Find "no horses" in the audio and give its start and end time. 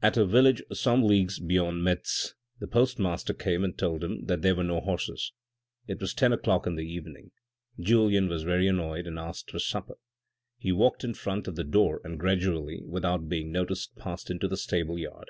4.64-5.34